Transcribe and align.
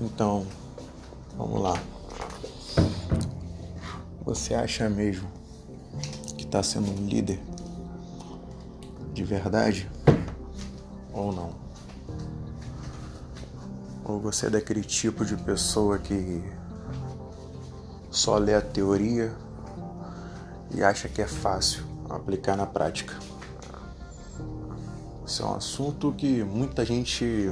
Então, 0.00 0.46
vamos 1.38 1.62
lá. 1.62 1.74
Você 4.24 4.54
acha 4.54 4.90
mesmo 4.90 5.26
que 6.36 6.44
está 6.44 6.62
sendo 6.62 6.90
um 6.90 7.06
líder 7.06 7.40
de 9.14 9.24
verdade 9.24 9.90
ou 11.14 11.32
não? 11.32 11.50
Ou 14.04 14.20
você 14.20 14.46
é 14.46 14.50
daquele 14.50 14.82
tipo 14.82 15.24
de 15.24 15.34
pessoa 15.34 15.98
que 15.98 16.44
só 18.10 18.36
lê 18.36 18.54
a 18.54 18.60
teoria 18.60 19.34
e 20.74 20.82
acha 20.82 21.08
que 21.08 21.22
é 21.22 21.26
fácil 21.26 21.84
aplicar 22.10 22.54
na 22.54 22.66
prática? 22.66 23.14
Isso 25.24 25.42
é 25.42 25.46
um 25.46 25.54
assunto 25.54 26.12
que 26.12 26.44
muita 26.44 26.84
gente 26.84 27.50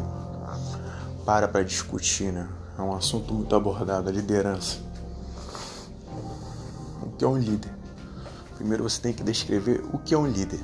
para 1.24 1.48
para 1.48 1.62
discutir, 1.62 2.33
né? 2.33 2.48
É 2.78 2.83
um 2.83 2.95
assunto 2.95 3.33
muito 3.33 3.55
abordado, 3.55 4.09
a 4.09 4.12
liderança. 4.12 4.78
O 7.02 7.10
que 7.16 7.24
é 7.24 7.28
um 7.28 7.38
líder? 7.38 7.73
Primeiro 8.56 8.83
você 8.83 9.00
tem 9.00 9.12
que 9.12 9.23
descrever 9.23 9.84
o 9.92 9.98
que 9.98 10.14
é 10.14 10.19
um 10.19 10.27
líder. 10.27 10.60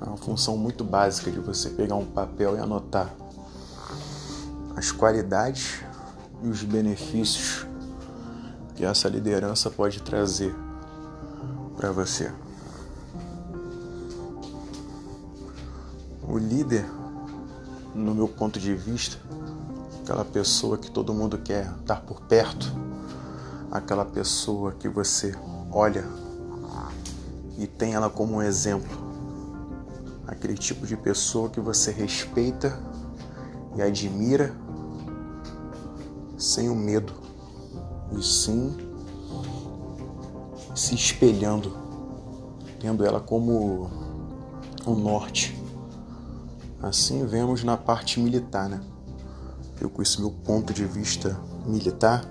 É 0.00 0.04
uma 0.04 0.16
função 0.16 0.56
muito 0.56 0.84
básica 0.84 1.30
de 1.30 1.38
você 1.38 1.70
pegar 1.70 1.94
um 1.94 2.04
papel 2.04 2.56
e 2.56 2.60
anotar 2.60 3.12
as 4.76 4.90
qualidades 4.90 5.80
e 6.42 6.48
os 6.48 6.62
benefícios 6.62 7.66
que 8.74 8.84
essa 8.84 9.08
liderança 9.08 9.70
pode 9.70 10.02
trazer 10.02 10.54
para 11.76 11.92
você. 11.92 12.32
O 16.26 16.38
líder, 16.38 16.84
no 17.94 18.14
meu 18.14 18.26
ponto 18.26 18.58
de 18.58 18.74
vista, 18.74 19.18
aquela 20.02 20.24
pessoa 20.24 20.76
que 20.76 20.90
todo 20.90 21.14
mundo 21.14 21.38
quer 21.38 21.72
estar 21.80 22.00
por 22.00 22.20
perto, 22.22 22.66
aquela 23.70 24.04
pessoa 24.04 24.72
que 24.72 24.88
você 24.88 25.32
olha 25.70 26.04
e 27.56 27.68
tem 27.68 27.94
ela 27.94 28.10
como 28.10 28.34
um 28.34 28.42
exemplo, 28.42 28.90
aquele 30.26 30.54
tipo 30.54 30.88
de 30.88 30.96
pessoa 30.96 31.48
que 31.48 31.60
você 31.60 31.92
respeita 31.92 32.76
e 33.76 33.82
admira 33.82 34.52
sem 36.36 36.68
o 36.68 36.74
medo, 36.74 37.12
e 38.10 38.22
sim 38.22 38.76
se 40.74 40.96
espelhando, 40.96 41.76
tendo 42.80 43.06
ela 43.06 43.20
como 43.20 43.88
o 44.84 44.94
norte. 44.96 45.56
Assim 46.82 47.24
vemos 47.24 47.62
na 47.62 47.76
parte 47.76 48.18
militar, 48.18 48.68
né? 48.68 48.80
Eu 49.80 49.90
com 49.90 50.02
esse 50.02 50.20
meu 50.20 50.30
ponto 50.30 50.72
de 50.72 50.84
vista 50.84 51.38
militar, 51.66 52.24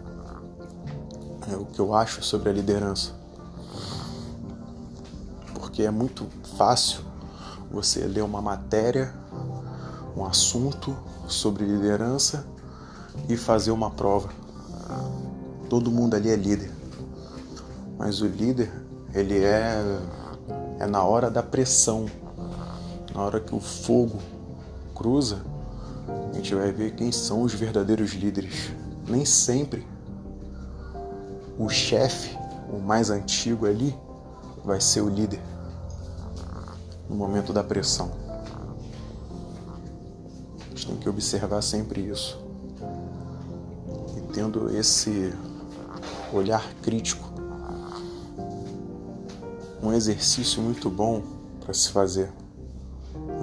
é 1.52 1.56
o 1.56 1.66
que 1.66 1.80
eu 1.80 1.94
acho 1.94 2.24
sobre 2.24 2.50
a 2.50 2.54
liderança. 2.54 3.14
Porque 5.54 5.84
é 5.84 5.92
muito 5.92 6.28
fácil 6.58 7.02
você 7.72 8.06
ler 8.06 8.24
uma 8.24 8.42
matéria, 8.42 9.14
um 10.16 10.26
assunto 10.26 10.96
sobre 11.28 11.66
liderança 11.66 12.46
e 13.28 13.36
fazer 13.36 13.72
uma 13.72 13.92
prova. 13.92 14.30
Todo 15.70 15.92
mundo 15.92 16.16
ali 16.16 16.30
é 16.30 16.36
líder. 16.36 16.72
Mas 17.98 18.22
o 18.22 18.28
líder, 18.28 18.72
ele 19.14 19.44
é 19.44 20.00
é 20.82 20.88
na 20.88 21.04
hora 21.04 21.30
da 21.30 21.44
pressão, 21.44 22.08
na 23.14 23.22
hora 23.22 23.40
que 23.40 23.54
o 23.54 23.60
fogo 23.60 24.18
cruza, 24.96 25.44
a 26.32 26.36
gente 26.36 26.56
vai 26.56 26.72
ver 26.72 26.96
quem 26.96 27.12
são 27.12 27.42
os 27.42 27.54
verdadeiros 27.54 28.14
líderes. 28.14 28.72
Nem 29.08 29.26
sempre 29.26 29.86
o 31.58 31.70
chefe, 31.70 32.38
o 32.72 32.80
mais 32.80 33.10
antigo 33.10 33.66
ali, 33.66 33.96
vai 34.64 34.80
ser 34.80 35.02
o 35.02 35.10
líder 35.10 35.42
no 37.10 37.16
momento 37.16 37.52
da 37.52 37.64
pressão. 37.64 38.12
A 40.66 40.70
gente 40.70 40.88
tem 40.88 40.98
que 40.98 41.10
observar 41.10 41.62
sempre 41.62 42.02
isso. 42.02 42.40
E 44.18 44.22
tendo 44.34 44.76
esse 44.76 45.34
olhar 46.34 46.66
crítico, 46.82 47.30
um 49.84 49.92
exercício 49.92 50.62
muito 50.62 50.90
bom 50.90 51.22
para 51.60 51.74
se 51.74 51.90
fazer. 51.90 52.32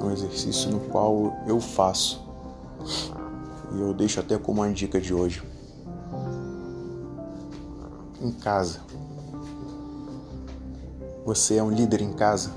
Um 0.03 0.11
exercício 0.11 0.71
no 0.71 0.81
qual 0.81 1.37
eu 1.47 1.61
faço 1.61 2.28
e 3.73 3.81
eu 3.81 3.93
deixo 3.93 4.21
até 4.21 4.39
como 4.39 4.63
uma 4.63 4.73
dica 4.73 5.01
de 5.01 5.13
hoje. 5.13 5.43
Em 8.21 8.33
casa. 8.33 8.81
Você 11.25 11.57
é 11.57 11.63
um 11.63 11.71
líder 11.71 12.01
em 12.01 12.13
casa? 12.13 12.51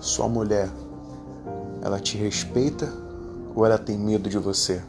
Sua 0.00 0.28
mulher, 0.28 0.70
ela 1.82 2.00
te 2.00 2.16
respeita 2.16 2.92
ou 3.54 3.64
ela 3.64 3.78
tem 3.78 3.98
medo 3.98 4.28
de 4.28 4.38
você? 4.38 4.82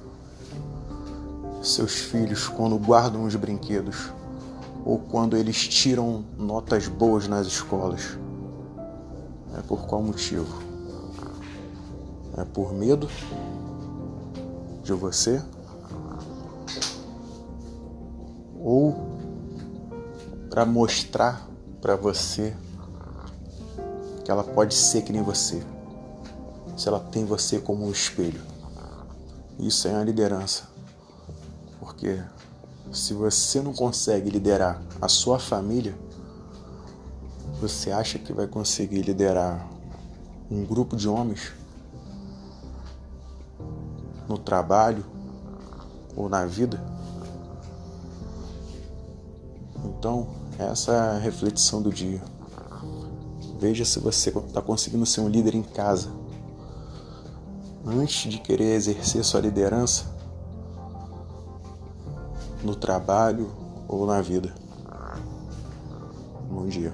Seus 1.61 1.95
filhos, 1.95 2.47
quando 2.47 2.77
guardam 2.77 3.23
os 3.23 3.35
brinquedos 3.35 4.11
ou 4.85 4.99
quando 4.99 5.35
eles 5.35 5.67
tiram 5.67 6.23
notas 6.37 6.87
boas 6.87 7.27
nas 7.27 7.47
escolas, 7.47 8.17
é 9.57 9.61
por 9.61 9.85
qual 9.87 10.01
motivo? 10.01 10.64
É 12.37 12.43
por 12.43 12.73
medo 12.73 13.09
de 14.83 14.93
você 14.93 15.41
ou 18.59 18.95
para 20.49 20.65
mostrar 20.65 21.47
para 21.81 21.95
você 21.95 22.55
que 24.23 24.31
ela 24.31 24.43
pode 24.43 24.73
ser 24.73 25.03
que 25.03 25.13
nem 25.13 25.21
você, 25.21 25.63
se 26.75 26.87
ela 26.87 26.99
tem 26.99 27.25
você 27.25 27.59
como 27.59 27.85
um 27.85 27.91
espelho. 27.91 28.41
Isso 29.59 29.87
é 29.87 29.91
uma 29.91 30.03
liderança, 30.03 30.63
porque 31.79 32.19
se 32.91 33.13
você 33.13 33.61
não 33.61 33.71
consegue 33.71 34.29
liderar 34.29 34.81
a 35.01 35.07
sua 35.07 35.39
família, 35.39 35.95
você 37.61 37.91
acha 37.91 38.19
que 38.19 38.33
vai 38.33 38.47
conseguir 38.47 39.03
liderar 39.03 39.69
um 40.49 40.65
grupo 40.65 40.95
de 40.97 41.07
homens? 41.07 41.53
No 44.27 44.37
trabalho 44.37 45.05
ou 46.15 46.29
na 46.29 46.45
vida. 46.45 46.83
Então, 49.83 50.27
essa 50.57 50.91
é 50.91 50.99
a 51.15 51.17
reflexão 51.17 51.81
do 51.81 51.91
dia. 51.91 52.21
Veja 53.59 53.85
se 53.85 53.99
você 53.99 54.29
está 54.29 54.61
conseguindo 54.61 55.05
ser 55.05 55.21
um 55.21 55.29
líder 55.29 55.55
em 55.55 55.63
casa. 55.63 56.09
Antes 57.85 58.31
de 58.31 58.39
querer 58.39 58.73
exercer 58.73 59.23
sua 59.23 59.41
liderança 59.41 60.05
no 62.63 62.75
trabalho 62.75 63.51
ou 63.87 64.05
na 64.05 64.21
vida. 64.21 64.53
Bom 66.49 66.67
dia. 66.67 66.93